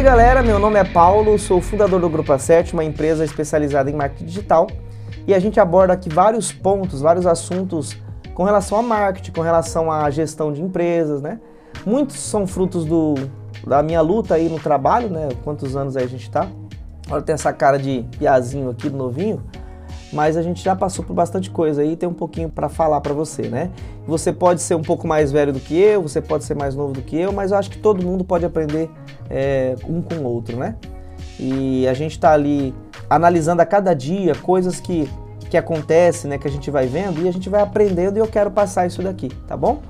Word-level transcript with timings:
aí 0.00 0.04
galera, 0.04 0.42
meu 0.42 0.58
nome 0.58 0.78
é 0.78 0.84
Paulo, 0.84 1.38
sou 1.38 1.60
fundador 1.60 2.00
do 2.00 2.08
Grupo 2.08 2.32
A7, 2.32 2.72
uma 2.72 2.82
empresa 2.82 3.22
especializada 3.22 3.90
em 3.90 3.94
marketing 3.94 4.24
digital 4.24 4.66
e 5.26 5.34
a 5.34 5.38
gente 5.38 5.60
aborda 5.60 5.92
aqui 5.92 6.08
vários 6.08 6.50
pontos, 6.50 7.02
vários 7.02 7.26
assuntos 7.26 7.98
com 8.32 8.42
relação 8.42 8.78
a 8.78 8.82
marketing, 8.82 9.32
com 9.32 9.42
relação 9.42 9.92
à 9.92 10.08
gestão 10.08 10.54
de 10.54 10.62
empresas, 10.62 11.20
né? 11.20 11.38
Muitos 11.84 12.18
são 12.18 12.46
frutos 12.46 12.86
do, 12.86 13.12
da 13.66 13.82
minha 13.82 14.00
luta 14.00 14.36
aí 14.36 14.48
no 14.48 14.58
trabalho, 14.58 15.10
né? 15.10 15.28
Quantos 15.44 15.76
anos 15.76 15.98
aí 15.98 16.04
a 16.04 16.08
gente 16.08 16.30
tá? 16.30 16.48
Olha, 17.10 17.20
tem 17.20 17.34
essa 17.34 17.52
cara 17.52 17.78
de 17.78 18.02
piazinho 18.18 18.70
aqui, 18.70 18.88
novinho, 18.88 19.42
mas 20.12 20.36
a 20.36 20.42
gente 20.42 20.62
já 20.62 20.74
passou 20.74 21.04
por 21.04 21.14
bastante 21.14 21.50
coisa 21.50 21.82
aí, 21.82 21.96
tem 21.96 22.08
um 22.08 22.14
pouquinho 22.14 22.48
para 22.48 22.68
falar 22.68 23.00
para 23.00 23.12
você, 23.12 23.42
né? 23.42 23.70
Você 24.06 24.32
pode 24.32 24.60
ser 24.60 24.74
um 24.74 24.82
pouco 24.82 25.06
mais 25.06 25.30
velho 25.30 25.52
do 25.52 25.60
que 25.60 25.78
eu, 25.78 26.02
você 26.02 26.20
pode 26.20 26.44
ser 26.44 26.56
mais 26.56 26.74
novo 26.74 26.92
do 26.92 27.02
que 27.02 27.16
eu, 27.16 27.32
mas 27.32 27.52
eu 27.52 27.58
acho 27.58 27.70
que 27.70 27.78
todo 27.78 28.04
mundo 28.04 28.24
pode 28.24 28.44
aprender 28.44 28.90
é, 29.28 29.76
um 29.88 30.02
com 30.02 30.16
o 30.16 30.24
outro, 30.24 30.56
né? 30.56 30.76
E 31.38 31.86
a 31.86 31.94
gente 31.94 32.12
está 32.12 32.32
ali 32.32 32.74
analisando 33.08 33.62
a 33.62 33.66
cada 33.66 33.94
dia 33.94 34.34
coisas 34.34 34.80
que, 34.80 35.08
que 35.48 35.56
acontecem, 35.56 36.28
né? 36.28 36.38
Que 36.38 36.48
a 36.48 36.50
gente 36.50 36.70
vai 36.70 36.86
vendo 36.86 37.22
e 37.22 37.28
a 37.28 37.32
gente 37.32 37.48
vai 37.48 37.62
aprendendo 37.62 38.16
e 38.16 38.20
eu 38.20 38.26
quero 38.26 38.50
passar 38.50 38.86
isso 38.86 39.02
daqui, 39.02 39.28
tá 39.46 39.56
bom? 39.56 39.80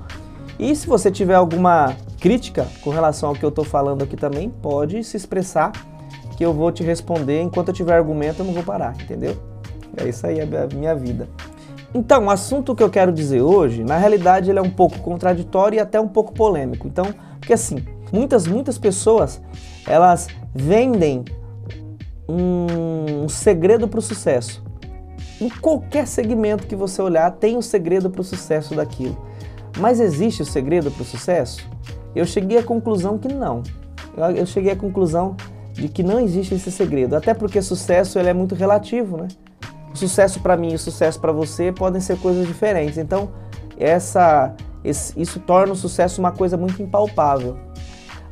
E 0.59 0.75
se 0.75 0.85
você 0.85 1.09
tiver 1.09 1.33
alguma 1.33 1.95
crítica 2.19 2.67
com 2.81 2.91
relação 2.91 3.29
ao 3.29 3.35
que 3.35 3.43
eu 3.43 3.49
estou 3.49 3.65
falando 3.65 4.03
aqui 4.03 4.15
também, 4.15 4.49
pode 4.49 5.03
se 5.03 5.17
expressar 5.17 5.71
que 6.37 6.45
eu 6.45 6.53
vou 6.53 6.71
te 6.71 6.83
responder. 6.83 7.41
Enquanto 7.41 7.69
eu 7.69 7.73
tiver 7.73 7.95
argumento, 7.95 8.41
eu 8.41 8.45
não 8.45 8.53
vou 8.53 8.63
parar, 8.63 8.93
entendeu? 9.01 9.35
É 9.97 10.07
isso 10.07 10.25
aí, 10.25 10.39
é 10.39 10.43
a 10.43 10.75
minha 10.75 10.95
vida. 10.95 11.27
Então, 11.93 12.25
o 12.25 12.29
assunto 12.29 12.73
que 12.73 12.81
eu 12.81 12.89
quero 12.89 13.11
dizer 13.11 13.41
hoje, 13.41 13.83
na 13.83 13.97
realidade, 13.97 14.49
ele 14.49 14.59
é 14.59 14.61
um 14.61 14.69
pouco 14.69 14.99
contraditório 14.99 15.75
e 15.75 15.79
até 15.79 15.99
um 15.99 16.07
pouco 16.07 16.33
polêmico. 16.33 16.87
Então, 16.87 17.05
porque 17.39 17.53
assim, 17.53 17.83
muitas, 18.13 18.47
muitas 18.47 18.77
pessoas, 18.77 19.41
elas 19.85 20.27
vendem 20.55 21.25
um, 22.27 23.23
um 23.23 23.29
segredo 23.29 23.87
para 23.87 23.99
o 23.99 24.01
sucesso. 24.01 24.63
Em 25.39 25.49
qualquer 25.49 26.07
segmento 26.07 26.65
que 26.65 26.75
você 26.75 27.01
olhar, 27.01 27.29
tem 27.31 27.57
um 27.57 27.61
segredo 27.61 28.09
para 28.09 28.21
o 28.21 28.23
sucesso 28.23 28.73
daquilo. 28.73 29.17
Mas 29.77 29.99
existe 29.99 30.41
o 30.43 30.45
segredo 30.45 30.91
para 30.91 31.01
o 31.01 31.05
sucesso? 31.05 31.67
Eu 32.15 32.25
cheguei 32.25 32.57
à 32.57 32.63
conclusão 32.63 33.17
que 33.17 33.27
não. 33.27 33.63
Eu, 34.15 34.31
eu 34.31 34.45
cheguei 34.45 34.71
à 34.71 34.75
conclusão 34.75 35.35
de 35.73 35.89
que 35.89 36.03
não 36.03 36.19
existe 36.19 36.53
esse 36.53 36.71
segredo, 36.71 37.15
até 37.15 37.33
porque 37.33 37.61
sucesso 37.61 38.19
ele 38.19 38.29
é 38.29 38.33
muito 38.33 38.55
relativo, 38.55 39.17
né? 39.17 39.27
Sucesso 39.93 40.39
para 40.39 40.55
mim 40.55 40.73
e 40.73 40.77
sucesso 40.77 41.19
para 41.19 41.31
você 41.31 41.71
podem 41.71 42.01
ser 42.01 42.17
coisas 42.19 42.47
diferentes. 42.47 42.97
Então, 42.97 43.31
essa, 43.77 44.53
esse, 44.83 45.19
isso 45.19 45.39
torna 45.39 45.73
o 45.73 45.75
sucesso 45.75 46.21
uma 46.21 46.31
coisa 46.31 46.57
muito 46.57 46.81
impalpável. 46.81 47.57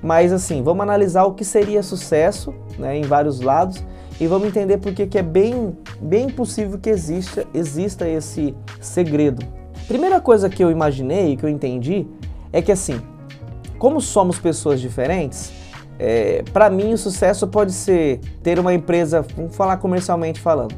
Mas 0.01 0.31
assim, 0.31 0.63
vamos 0.63 0.81
analisar 0.83 1.25
o 1.25 1.33
que 1.33 1.43
seria 1.43 1.83
sucesso 1.83 2.53
né, 2.77 2.97
em 2.97 3.03
vários 3.03 3.41
lados 3.41 3.83
e 4.19 4.27
vamos 4.27 4.47
entender 4.47 4.77
por 4.77 4.93
que 4.93 5.17
é 5.17 5.23
bem, 5.23 5.77
bem 6.01 6.29
possível 6.29 6.77
que 6.77 6.89
exista, 6.89 7.45
exista 7.53 8.07
esse 8.07 8.55
segredo. 8.79 9.45
Primeira 9.87 10.21
coisa 10.21 10.49
que 10.49 10.63
eu 10.63 10.69
imaginei, 10.69 11.35
que 11.35 11.43
eu 11.43 11.49
entendi, 11.49 12.07
é 12.51 12.61
que 12.61 12.71
assim, 12.71 13.01
como 13.77 13.99
somos 13.99 14.37
pessoas 14.37 14.79
diferentes, 14.79 15.51
é, 15.97 16.43
para 16.53 16.69
mim 16.69 16.93
o 16.93 16.97
sucesso 16.97 17.47
pode 17.47 17.71
ser 17.71 18.19
ter 18.43 18.59
uma 18.59 18.73
empresa, 18.73 19.25
vamos 19.35 19.55
falar 19.55 19.77
comercialmente 19.77 20.39
falando, 20.39 20.75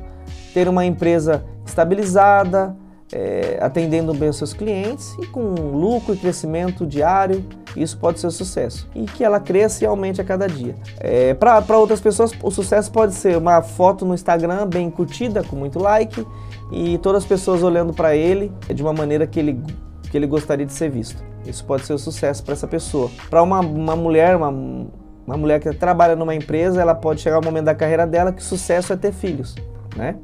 ter 0.53 0.67
uma 0.67 0.85
empresa 0.85 1.43
estabilizada, 1.65 2.75
é, 3.13 3.57
atendendo 3.61 4.13
bem 4.13 4.29
os 4.29 4.37
seus 4.37 4.53
clientes 4.53 5.15
e 5.19 5.25
com 5.27 5.41
lucro 5.53 6.13
e 6.13 6.17
crescimento 6.17 6.85
diário, 6.85 7.45
isso 7.75 7.97
pode 7.97 8.19
ser 8.19 8.31
sucesso. 8.31 8.87
E 8.95 9.05
que 9.05 9.23
ela 9.23 9.39
cresça 9.39 9.83
e 9.83 9.87
aumente 9.87 10.21
a 10.21 10.23
cada 10.23 10.47
dia. 10.47 10.75
É, 10.99 11.33
Para 11.33 11.77
outras 11.77 11.99
pessoas, 11.99 12.31
o 12.41 12.51
sucesso 12.51 12.91
pode 12.91 13.13
ser 13.13 13.37
uma 13.37 13.61
foto 13.61 14.05
no 14.05 14.13
Instagram 14.13 14.67
bem 14.67 14.89
curtida, 14.89 15.43
com 15.43 15.55
muito 15.55 15.79
like, 15.79 16.25
e 16.71 16.97
todas 16.99 17.23
as 17.23 17.27
pessoas 17.27 17.63
olhando 17.63 17.93
para 17.93 18.15
ele 18.15 18.51
de 18.73 18.81
uma 18.81 18.93
maneira 18.93 19.27
que 19.27 19.39
ele, 19.39 19.61
que 20.09 20.17
ele 20.17 20.27
gostaria 20.27 20.65
de 20.65 20.73
ser 20.73 20.89
visto. 20.89 21.21
Isso 21.45 21.65
pode 21.65 21.85
ser 21.85 21.93
o 21.93 21.99
sucesso 21.99 22.43
para 22.43 22.53
essa 22.53 22.67
pessoa. 22.67 23.09
Para 23.29 23.41
uma, 23.41 23.59
uma 23.59 23.95
mulher, 23.95 24.35
uma, 24.35 24.49
uma 24.49 25.37
mulher 25.37 25.59
que 25.59 25.73
trabalha 25.73 26.15
numa 26.15 26.35
empresa, 26.35 26.81
ela 26.81 26.95
pode 26.95 27.21
chegar 27.21 27.37
ao 27.37 27.43
momento 27.43 27.65
da 27.65 27.75
carreira 27.75 28.05
dela 28.05 28.31
que 28.31 28.43
sucesso 28.43 28.93
é 28.93 28.95
ter 28.95 29.11
filhos, 29.11 29.55
né? 29.95 30.15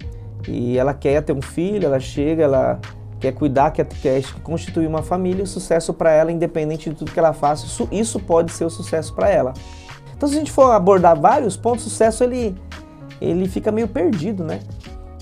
E 0.47 0.77
ela 0.77 0.93
quer 0.93 1.21
ter 1.21 1.33
um 1.33 1.41
filho, 1.41 1.85
ela 1.85 1.99
chega, 1.99 2.43
ela 2.43 2.79
quer 3.19 3.33
cuidar, 3.33 3.71
quer, 3.71 3.85
quer 3.85 4.23
constituir 4.43 4.87
uma 4.87 5.01
família, 5.01 5.43
o 5.43 5.47
sucesso 5.47 5.93
para 5.93 6.11
ela, 6.11 6.31
independente 6.31 6.89
de 6.89 6.95
tudo 6.95 7.11
que 7.11 7.19
ela 7.19 7.33
faça, 7.33 7.65
isso, 7.65 7.87
isso 7.91 8.19
pode 8.19 8.51
ser 8.51 8.65
o 8.65 8.69
sucesso 8.69 9.13
para 9.13 9.29
ela. 9.29 9.53
Então, 10.15 10.27
se 10.27 10.35
a 10.35 10.39
gente 10.39 10.51
for 10.51 10.71
abordar 10.71 11.19
vários 11.19 11.55
pontos, 11.55 11.85
o 11.85 11.89
sucesso 11.89 12.23
ele, 12.23 12.55
ele 13.21 13.47
fica 13.47 13.71
meio 13.71 13.87
perdido, 13.87 14.43
né? 14.43 14.59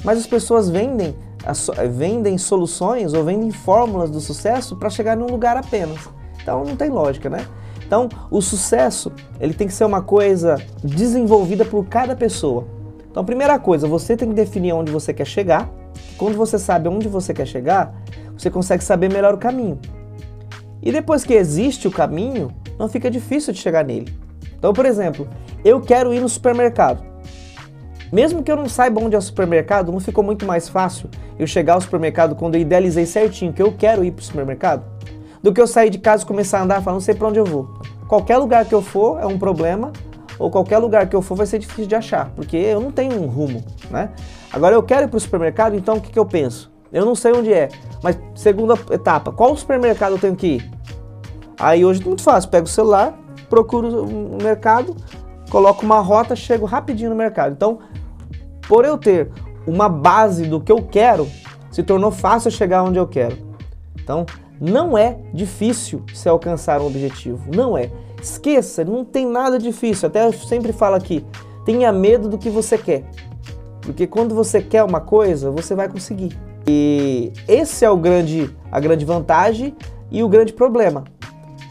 Mas 0.04 0.20
as 0.20 0.28
pessoas 0.28 0.70
vendem, 0.70 1.16
vendem 1.92 2.38
soluções 2.38 3.14
ou 3.14 3.24
vendem 3.24 3.52
fórmulas 3.52 4.10
do 4.10 4.20
sucesso 4.20 4.76
para 4.76 4.90
chegar 4.90 5.18
num 5.18 5.28
lugar 5.28 5.58
apenas. 5.58 6.10
Então, 6.42 6.64
não 6.64 6.76
tem 6.76 6.90
lógica, 6.90 7.30
né? 7.30 7.46
Então, 7.86 8.10
o 8.32 8.42
sucesso 8.42 9.12
ele 9.40 9.54
tem 9.54 9.68
que 9.68 9.74
ser 9.74 9.86
uma 9.86 10.02
coisa 10.02 10.58
desenvolvida 10.84 11.66
por 11.66 11.86
cada 11.86 12.16
pessoa. 12.16 12.66
Então, 13.16 13.24
primeira 13.24 13.58
coisa, 13.58 13.88
você 13.88 14.18
tem 14.18 14.28
que 14.28 14.34
definir 14.34 14.74
onde 14.74 14.92
você 14.92 15.14
quer 15.14 15.24
chegar. 15.24 15.70
Quando 16.18 16.36
você 16.36 16.60
sabe 16.60 16.90
onde 16.90 17.08
você 17.08 17.34
quer 17.34 17.48
chegar, 17.48 17.96
você 18.38 18.50
consegue 18.50 18.84
saber 18.84 19.10
melhor 19.10 19.34
o 19.34 19.38
caminho. 19.38 19.80
E 20.84 20.92
depois 20.92 21.24
que 21.24 21.34
existe 21.34 21.88
o 21.88 21.92
caminho, 21.92 22.52
não 22.78 22.90
fica 22.90 23.10
difícil 23.10 23.54
de 23.54 23.60
chegar 23.60 23.86
nele. 23.86 24.14
Então, 24.58 24.74
por 24.74 24.86
exemplo, 24.86 25.30
eu 25.64 25.80
quero 25.80 26.14
ir 26.14 26.20
no 26.20 26.28
supermercado. 26.28 27.06
Mesmo 28.12 28.44
que 28.44 28.52
eu 28.52 28.58
não 28.58 28.68
saiba 28.68 29.02
onde 29.02 29.16
é 29.16 29.18
o 29.18 29.22
supermercado, 29.22 29.94
não 29.94 30.02
ficou 30.02 30.22
muito 30.22 30.46
mais 30.46 30.68
fácil 30.68 31.10
eu 31.40 31.48
chegar 31.48 31.76
ao 31.76 31.82
supermercado 31.82 32.36
quando 32.36 32.56
eu 32.56 32.62
idealizei 32.62 33.06
certinho 33.06 33.54
que 33.54 33.64
eu 33.64 33.72
quero 33.72 34.04
ir 34.04 34.12
para 34.12 34.24
o 34.24 34.26
supermercado, 34.26 34.84
do 35.42 35.54
que 35.54 35.62
eu 35.62 35.68
sair 35.68 35.90
de 35.90 36.00
casa 36.00 36.24
e 36.24 36.28
começar 36.28 36.60
a 36.60 36.64
andar 36.64 36.82
falando, 36.82 36.96
não 36.96 37.00
sei 37.00 37.16
para 37.16 37.30
onde 37.30 37.40
eu 37.40 37.46
vou. 37.46 37.76
Qualquer 38.10 38.36
lugar 38.40 38.66
que 38.66 38.76
eu 38.76 38.82
for 38.82 39.22
é 39.22 39.26
um 39.26 39.40
problema, 39.40 39.94
ou 40.38 40.50
qualquer 40.50 40.78
lugar 40.78 41.08
que 41.08 41.16
eu 41.16 41.22
for 41.22 41.36
vai 41.36 41.46
ser 41.46 41.60
difícil 41.60 41.88
de 41.88 41.96
achar, 41.96 42.32
porque 42.36 42.58
eu 42.58 42.80
não 42.80 42.92
tenho 42.92 43.22
um 43.22 43.28
rumo, 43.28 43.64
né? 43.90 44.12
Agora 44.52 44.76
eu 44.76 44.84
quero 44.84 45.06
ir 45.06 45.08
para 45.08 45.18
o 45.18 45.20
supermercado, 45.20 45.76
então 45.76 45.98
o 45.98 46.02
que, 46.02 46.12
que 46.12 46.20
eu 46.20 46.26
penso? 46.26 46.72
Eu 46.92 47.06
não 47.06 47.16
sei 47.16 47.34
onde 47.34 47.52
é, 47.52 47.70
mas 48.02 48.18
segunda 48.36 48.76
etapa, 48.92 49.32
qual 49.32 49.56
supermercado 49.56 50.14
eu 50.14 50.20
tenho 50.20 50.36
que 50.36 50.48
ir? 50.48 50.72
Aí 51.60 51.86
hoje 51.86 52.02
é 52.02 52.06
muito 52.06 52.22
fácil, 52.22 52.50
pego 52.50 52.66
o 52.66 52.70
celular, 52.70 53.18
procuro 53.50 54.04
um 54.04 54.38
mercado, 54.42 54.96
coloco 55.50 55.86
uma 55.86 56.00
rota, 56.00 56.36
chego 56.36 56.66
rapidinho 56.66 57.10
no 57.10 57.16
mercado. 57.16 57.54
Então, 57.54 57.80
por 58.68 58.86
eu 58.86 58.98
ter 58.98 59.32
uma 59.66 59.88
base 59.88 60.48
do 60.48 60.60
que 60.60 60.72
eu 60.72 60.82
quero, 60.82 61.28
se 61.72 61.84
tornou 61.84 62.12
fácil 62.12 62.52
chegar 62.52 62.84
onde 62.84 63.00
eu 63.00 63.08
quero. 63.08 63.38
Então, 64.02 64.26
não 64.60 64.98
é 64.98 65.18
difícil 65.34 66.04
se 66.14 66.30
alcançar 66.30 66.82
um 66.82 66.88
objetivo, 66.88 67.52
não 67.54 67.78
é. 67.78 67.92
Esqueça, 68.22 68.84
não 68.84 69.04
tem 69.04 69.26
nada 69.26 69.60
difícil. 69.60 70.08
Até 70.08 70.26
eu 70.26 70.34
sempre 70.34 70.72
falo 70.74 70.96
aqui, 70.96 71.26
tenha 71.66 71.92
medo 71.92 72.30
do 72.30 72.38
que 72.38 72.50
você 72.50 72.78
quer. 72.78 73.04
Porque 73.82 74.08
quando 74.08 74.34
você 74.34 74.62
quer 74.62 74.84
uma 74.84 75.00
coisa, 75.00 75.52
você 75.52 75.76
vai 75.76 75.88
conseguir. 75.88 76.38
E 76.68 77.32
esse 77.48 77.86
é 77.86 77.90
o 77.90 77.98
grande, 77.98 78.50
a 78.72 78.80
grande 78.80 79.06
vantagem 79.06 79.76
e 80.10 80.24
o 80.24 80.28
grande 80.28 80.54
problema. 80.54 81.04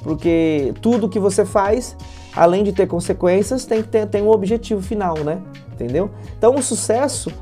Porque 0.03 0.72
tudo 0.81 1.09
que 1.09 1.19
você 1.19 1.45
faz, 1.45 1.97
além 2.37 2.62
de 2.62 2.72
ter 2.72 2.87
consequências, 2.87 3.65
tem 3.65 3.83
que 3.83 3.89
ter 3.89 4.06
tem 4.06 4.22
um 4.22 4.31
objetivo 4.31 4.81
final, 4.81 5.19
né? 5.25 5.41
Entendeu? 5.72 6.11
Então 6.39 6.55
o 6.55 6.62
sucesso, 6.62 7.33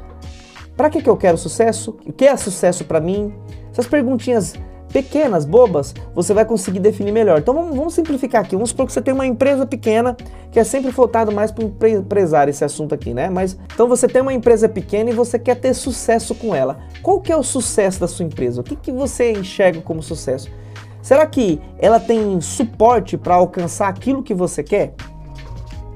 para 0.74 0.88
que, 0.88 1.02
que 1.02 1.10
eu 1.10 1.16
quero 1.16 1.36
sucesso? 1.36 1.98
O 2.06 2.12
que 2.12 2.24
é 2.24 2.34
sucesso 2.36 2.84
para 2.84 3.00
mim? 3.00 3.34
Essas 3.70 3.86
perguntinhas 3.86 4.54
pequenas, 4.92 5.44
bobas, 5.44 5.94
você 6.14 6.34
vai 6.34 6.44
conseguir 6.44 6.78
definir 6.78 7.12
melhor. 7.12 7.38
Então 7.38 7.54
vamos, 7.54 7.74
vamos, 7.74 7.94
simplificar 7.94 8.42
aqui. 8.42 8.54
Vamos 8.54 8.70
supor 8.70 8.86
que 8.86 8.92
você 8.92 9.00
tem 9.00 9.14
uma 9.14 9.26
empresa 9.26 9.66
pequena, 9.66 10.16
que 10.50 10.60
é 10.60 10.64
sempre 10.64 10.90
voltado 10.90 11.32
mais 11.32 11.50
para 11.50 11.64
o 11.64 11.88
empresário 11.88 12.50
esse 12.50 12.64
assunto 12.64 12.94
aqui, 12.94 13.14
né? 13.14 13.30
Mas 13.30 13.58
então 13.72 13.88
você 13.88 14.06
tem 14.06 14.20
uma 14.20 14.32
empresa 14.32 14.68
pequena 14.68 15.10
e 15.10 15.12
você 15.14 15.38
quer 15.38 15.56
ter 15.56 15.74
sucesso 15.74 16.34
com 16.34 16.54
ela. 16.54 16.78
Qual 17.02 17.20
que 17.20 17.32
é 17.32 17.36
o 17.36 17.42
sucesso 17.42 17.98
da 17.98 18.06
sua 18.06 18.26
empresa? 18.26 18.60
O 18.60 18.64
que, 18.64 18.76
que 18.76 18.92
você 18.92 19.32
enxerga 19.32 19.80
como 19.80 20.02
sucesso? 20.02 20.50
Será 21.00 21.26
que 21.26 21.60
ela 21.78 21.98
tem 21.98 22.40
suporte 22.40 23.16
para 23.16 23.34
alcançar 23.34 23.88
aquilo 23.88 24.22
que 24.22 24.34
você 24.34 24.62
quer? 24.62 24.94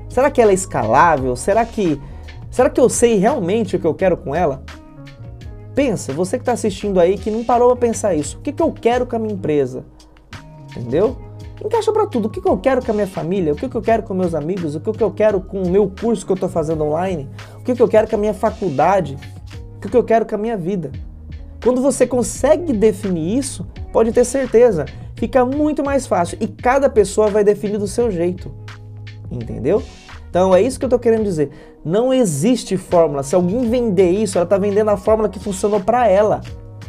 Será 0.09 0.31
que 0.31 0.41
ela 0.41 0.51
é 0.51 0.55
escalável? 0.55 1.37
Será 1.37 1.65
que 1.65 2.01
será 2.51 2.71
que 2.71 2.81
eu 2.81 2.89
sei 2.89 3.17
realmente 3.19 3.77
o 3.77 3.79
que 3.79 3.87
eu 3.87 3.95
quero 3.95 4.17
com 4.17 4.35
ela? 4.35 4.65
Pensa, 5.77 6.11
você 6.11 6.39
que 6.39 6.43
está 6.43 6.53
assistindo 6.53 6.99
aí 6.99 7.19
que 7.19 7.31
não 7.31 7.45
parou 7.45 7.69
para 7.69 7.89
pensar 7.89 8.15
isso. 8.15 8.39
O 8.39 8.41
que, 8.41 8.51
que 8.51 8.63
eu 8.63 8.73
quero 8.73 9.05
com 9.05 9.15
a 9.15 9.19
minha 9.19 9.35
empresa? 9.35 9.85
Entendeu? 10.71 11.19
Encaixa 11.63 11.93
para 11.93 12.07
tudo. 12.07 12.29
O 12.29 12.31
que, 12.31 12.41
que 12.41 12.49
eu 12.49 12.57
quero 12.57 12.83
com 12.83 12.93
a 12.93 12.95
minha 12.95 13.07
família? 13.07 13.53
O 13.53 13.57
que, 13.57 13.69
que 13.69 13.77
eu 13.77 13.83
quero 13.83 14.03
com 14.03 14.15
meus 14.15 14.35
amigos? 14.35 14.75
O 14.75 14.81
que, 14.81 14.91
que 14.91 15.05
eu 15.05 15.11
quero 15.11 15.39
com 15.39 15.63
o 15.63 15.69
meu 15.69 15.93
curso 16.01 16.25
que 16.25 16.33
eu 16.33 16.35
estou 16.35 16.49
fazendo 16.49 16.83
online? 16.83 17.29
O 17.61 17.63
que, 17.63 17.75
que 17.75 17.83
eu 17.83 17.89
quero 17.89 18.09
com 18.09 18.17
a 18.17 18.19
minha 18.19 18.33
faculdade? 18.33 19.19
O 19.77 19.81
que, 19.81 19.91
que 19.91 19.97
eu 19.97 20.03
quero 20.03 20.25
com 20.25 20.35
a 20.35 20.39
minha 20.39 20.57
vida? 20.57 20.91
Quando 21.63 21.83
você 21.83 22.07
consegue 22.07 22.73
definir 22.73 23.37
isso, 23.37 23.67
pode 23.93 24.13
ter 24.13 24.25
certeza, 24.25 24.87
fica 25.15 25.45
muito 25.45 25.85
mais 25.85 26.07
fácil 26.07 26.39
e 26.41 26.49
cada 26.49 26.89
pessoa 26.89 27.29
vai 27.29 27.45
definir 27.45 27.77
do 27.77 27.87
seu 27.87 28.11
jeito. 28.11 28.51
Entendeu? 29.31 29.83
Então 30.29 30.55
é 30.55 30.61
isso 30.61 30.79
que 30.79 30.85
eu 30.85 30.89
estou 30.89 30.99
querendo 30.99 31.25
dizer. 31.25 31.51
Não 31.85 32.13
existe 32.13 32.77
fórmula. 32.77 33.23
Se 33.23 33.35
alguém 33.35 33.69
vender 33.69 34.11
isso, 34.11 34.37
ela 34.39 34.45
está 34.45 34.59
vendendo 34.59 34.91
a 34.91 34.97
fórmula 34.97 35.29
que 35.29 35.39
funcionou 35.39 35.81
para 35.81 36.09
ela. 36.09 36.41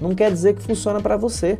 Não 0.01 0.13
quer 0.13 0.31
dizer 0.31 0.55
que 0.55 0.61
funciona 0.61 0.99
para 0.99 1.17
você. 1.17 1.59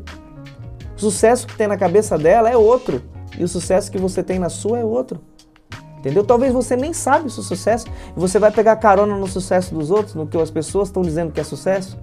O 0.96 1.00
sucesso 1.00 1.48
que 1.48 1.56
tem 1.56 1.68
na 1.68 1.78
cabeça 1.78 2.18
dela 2.18 2.50
é 2.50 2.58
outro. 2.58 3.02
E 3.38 3.44
o 3.44 3.48
sucesso 3.48 3.92
que 3.92 3.98
você 3.98 4.24
tem 4.24 4.40
na 4.40 4.50
sua 4.50 4.80
é 4.80 4.84
outro. 4.84 5.20
Entendeu? 6.00 6.24
Talvez 6.24 6.54
você 6.54 6.76
nem 6.76 6.94
sabe 6.94 7.28
o 7.28 7.30
seu 7.30 7.44
sucesso 7.44 7.88
e 8.16 8.20
você 8.20 8.40
vai 8.40 8.52
pegar 8.52 8.76
carona 8.76 9.16
no 9.16 9.28
sucesso 9.28 9.74
dos 9.74 9.92
outros, 9.92 10.16
no 10.16 10.28
que 10.28 10.38
as 10.38 10.52
pessoas 10.52 10.90
estão 10.90 11.02
dizendo 11.02 11.32
que 11.32 11.40
é 11.40 11.44
sucesso. 11.44 11.98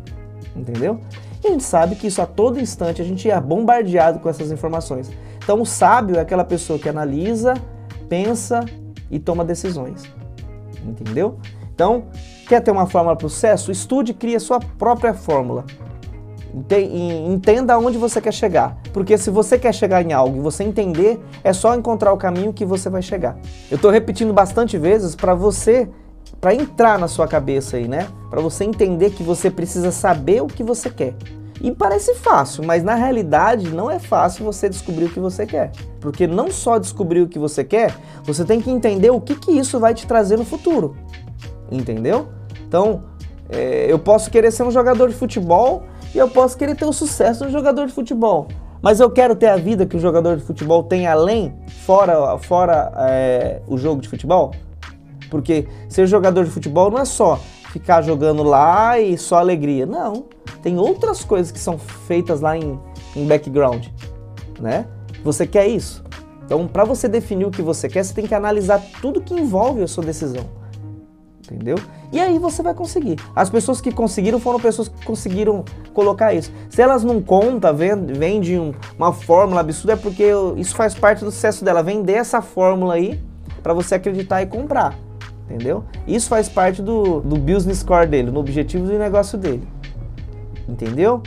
Entendeu? 0.55 1.01
E 1.43 1.49
a 1.49 1.51
gente 1.51 1.65
sabe 1.65 1.97
que 1.97 2.07
isso 2.07 2.23
a 2.23 2.27
todo 2.27 2.61
instante 2.61 3.03
a 3.03 3.05
gente 3.05 3.31
é 3.31 3.41
bombardeado 3.41 4.19
com 4.19 4.29
essas 4.29 4.51
informações. 4.51 5.11
Então 5.39 5.61
o 5.61 5.67
sábio 5.67 6.17
é 6.17 6.21
aquela 6.21 6.45
pessoa 6.45 6.79
que 6.79 6.89
analisa, 6.89 7.55
pensa 8.09 8.65
e 9.15 9.21
toma 9.21 9.45
decisões. 9.45 10.03
Entendeu? 10.85 11.39
Então, 11.73 12.07
quer 12.49 12.61
ter 12.61 12.73
uma 12.73 12.87
fórmula 12.87 13.15
para 13.15 13.27
o 13.27 13.31
sucesso? 13.31 13.71
Estude 13.71 14.11
e 14.11 14.15
crie 14.15 14.35
a 14.35 14.41
sua 14.41 14.59
própria 14.59 15.15
fórmula. 15.15 15.65
Entenda 17.29 17.75
aonde 17.75 17.97
você 17.97 18.21
quer 18.21 18.33
chegar. 18.33 18.77
Porque 18.93 19.17
se 19.17 19.31
você 19.31 19.57
quer 19.57 19.73
chegar 19.73 20.05
em 20.05 20.13
algo 20.13 20.37
e 20.37 20.41
você 20.41 20.65
entender, 20.65 21.21
é 21.43 21.53
só 21.53 21.75
encontrar 21.75 22.13
o 22.13 22.17
caminho 22.17 22.53
que 22.53 22.65
você 22.65 22.91
vai 22.91 23.03
chegar. 23.03 23.37
Eu 23.71 23.77
estou 23.77 23.91
repetindo 23.91 24.33
bastante 24.33 24.77
vezes 24.77 25.15
para 25.15 25.35
você, 25.35 25.89
para 26.41 26.55
entrar 26.55 26.99
na 26.99 27.09
sua 27.09 27.27
cabeça 27.29 27.77
aí, 27.77 27.89
né? 27.89 28.09
Para 28.31 28.41
você 28.41 28.65
entender 28.65 29.11
que 29.11 29.23
você 29.23 29.51
precisa 29.51 29.91
saber 29.91 30.43
o 30.43 30.47
que 30.47 30.63
você 30.63 30.91
quer. 30.91 31.15
E 31.61 31.71
parece 31.71 32.15
fácil, 32.17 32.65
mas 32.65 32.83
na 32.83 32.95
realidade 32.95 33.71
não 33.71 33.91
é 33.91 33.99
fácil 33.99 34.45
você 34.45 34.69
descobrir 34.69 35.05
o 35.05 35.11
que 35.11 35.21
você 35.21 35.47
quer. 35.47 35.71
Porque 36.01 36.27
não 36.27 36.51
só 36.51 36.79
descobrir 36.79 37.23
o 37.23 37.29
que 37.29 37.39
você 37.39 37.63
quer, 37.63 37.95
você 38.25 38.45
tem 38.45 38.61
que 38.61 38.71
entender 38.71 39.11
o 39.11 39.21
que, 39.21 39.35
que 39.35 39.53
isso 39.53 39.79
vai 39.79 39.95
te 39.95 40.07
trazer 40.07 40.37
no 40.37 40.45
futuro. 40.45 40.97
Entendeu? 41.71 42.29
Então, 42.67 43.05
é, 43.49 43.87
eu 43.89 43.99
posso 43.99 44.31
querer 44.31 44.51
ser 44.51 44.65
um 44.65 44.71
jogador 44.71 45.09
de 45.09 45.15
futebol 45.15 45.85
e 46.15 46.19
eu 46.19 46.29
posso 46.29 46.57
querer 46.57 46.77
ter 46.77 46.85
o 46.85 46.93
sucesso 46.93 47.45
de 47.45 47.51
um 47.51 47.53
jogador 47.53 47.87
de 47.87 47.93
futebol. 47.93 48.49
Mas 48.83 49.01
eu 49.01 49.11
quero 49.11 49.35
ter 49.35 49.49
a 49.49 49.57
vida 49.57 49.87
que 49.87 49.97
o 49.97 50.01
jogador 50.01 50.37
de 50.37 50.43
futebol 50.43 50.83
tem 50.83 51.07
além, 51.07 51.55
fora, 51.87 52.37
fora 52.39 52.93
é, 53.09 53.63
o 53.67 53.79
jogo 53.79 54.03
de 54.03 54.09
futebol? 54.09 54.53
Porque 55.31 55.67
ser 55.89 56.07
jogador 56.07 56.45
de 56.45 56.51
futebol 56.51 56.91
não 56.91 56.99
é 56.99 57.05
só 57.05 57.39
ficar 57.73 58.03
jogando 58.03 58.43
lá 58.43 59.01
e 59.01 59.17
só 59.17 59.39
alegria. 59.39 59.87
Não. 59.87 60.27
Tem 60.65 60.79
outras 60.79 61.23
coisas 61.23 61.53
que 61.53 61.59
são 61.59 61.77
feitas 61.77 62.41
lá 62.41 62.57
em, 62.57 62.81
em 63.15 63.27
background, 63.27 63.85
né? 64.59 64.87
Você 65.23 65.47
quer 65.47 65.67
isso? 65.67 66.03
Então, 66.43 66.67
para 66.67 66.87
você 66.87 67.07
definir 67.07 67.45
o 67.45 67.51
que 67.51 67.61
você 67.61 67.87
quer, 67.87 68.03
você 68.03 68.15
tem 68.15 68.27
que 68.27 68.35
analisar 68.35 68.83
tudo 69.03 69.21
que 69.21 69.35
envolve 69.35 69.83
a 69.83 69.87
sua 69.87 70.03
decisão. 70.03 70.47
Entendeu? 71.43 71.77
E 72.11 72.19
aí 72.19 72.39
você 72.39 72.63
vai 72.63 72.73
conseguir. 72.73 73.19
As 73.37 73.51
pessoas 73.51 73.79
que 73.79 73.93
conseguiram 73.93 74.41
foram 74.41 74.59
pessoas 74.59 74.89
que 74.89 75.05
conseguiram 75.05 75.67
colocar 75.93 76.33
isso. 76.33 76.51
Se 76.71 76.81
elas 76.81 77.05
não 77.05 77.21
contam, 77.21 77.77
vendem 77.77 78.59
um, 78.59 78.73
uma 78.97 79.13
fórmula 79.13 79.61
absurda, 79.61 79.93
é 79.93 79.97
porque 79.97 80.25
isso 80.57 80.75
faz 80.75 80.95
parte 80.95 81.23
do 81.23 81.31
sucesso 81.31 81.63
dela. 81.63 81.83
Vender 81.83 82.15
essa 82.15 82.41
fórmula 82.41 82.95
aí 82.95 83.23
para 83.63 83.75
você 83.75 83.97
acreditar 83.97 84.41
e 84.41 84.47
comprar. 84.47 84.99
Entendeu? 85.45 85.85
Isso 86.07 86.27
faz 86.27 86.49
parte 86.49 86.81
do, 86.81 87.21
do 87.21 87.37
business 87.37 87.83
core 87.83 88.07
dele, 88.07 88.31
no 88.31 88.41
objetivo 88.41 88.87
do 88.87 88.99
negócio 88.99 89.37
dele. 89.37 89.69
Entendeu? 90.69 91.23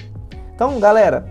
Então, 0.53 0.79
galera, 0.79 1.27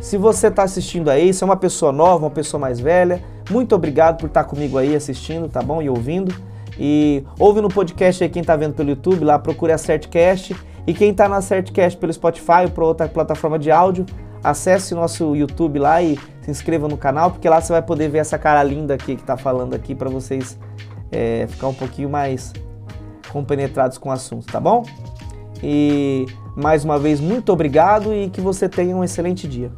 se 0.00 0.16
você 0.16 0.46
está 0.46 0.62
assistindo 0.62 1.10
aí, 1.10 1.32
se 1.34 1.44
é 1.44 1.46
uma 1.46 1.56
pessoa 1.56 1.92
nova, 1.92 2.24
uma 2.24 2.30
pessoa 2.30 2.60
mais 2.60 2.80
velha, 2.80 3.22
muito 3.50 3.74
obrigado 3.74 4.18
por 4.18 4.26
estar 4.26 4.44
tá 4.44 4.48
comigo 4.48 4.78
aí 4.78 4.96
assistindo, 4.96 5.48
tá 5.48 5.60
bom? 5.62 5.82
E 5.82 5.90
ouvindo. 5.90 6.34
E 6.78 7.24
ouve 7.38 7.60
no 7.60 7.68
podcast 7.68 8.24
aí 8.24 8.30
quem 8.30 8.40
está 8.40 8.56
vendo 8.56 8.74
pelo 8.74 8.90
YouTube, 8.90 9.24
lá 9.24 9.38
procure 9.38 9.72
a 9.72 9.78
Certcast. 9.78 10.56
E 10.86 10.94
quem 10.94 11.10
está 11.10 11.28
na 11.28 11.42
Certcast 11.42 11.98
pelo 11.98 12.12
Spotify 12.12 12.62
ou 12.64 12.70
por 12.70 12.84
outra 12.84 13.06
plataforma 13.06 13.58
de 13.58 13.70
áudio, 13.70 14.06
acesse 14.42 14.94
nosso 14.94 15.36
YouTube 15.36 15.78
lá 15.78 16.02
e 16.02 16.18
se 16.40 16.50
inscreva 16.50 16.88
no 16.88 16.96
canal, 16.96 17.30
porque 17.30 17.48
lá 17.48 17.60
você 17.60 17.72
vai 17.72 17.82
poder 17.82 18.08
ver 18.08 18.18
essa 18.18 18.38
cara 18.38 18.62
linda 18.62 18.94
aqui 18.94 19.14
que 19.14 19.20
está 19.20 19.36
falando 19.36 19.74
aqui 19.74 19.94
para 19.94 20.08
vocês 20.08 20.58
é, 21.12 21.46
ficar 21.48 21.68
um 21.68 21.74
pouquinho 21.74 22.08
mais 22.08 22.52
compenetrados 23.30 23.98
com 23.98 24.08
o 24.08 24.12
assunto, 24.12 24.46
tá 24.46 24.58
bom? 24.58 24.82
E 25.62 26.26
mais 26.56 26.84
uma 26.84 26.98
vez, 26.98 27.20
muito 27.20 27.52
obrigado 27.52 28.12
e 28.12 28.28
que 28.28 28.40
você 28.40 28.68
tenha 28.68 28.96
um 28.96 29.04
excelente 29.04 29.46
dia. 29.46 29.70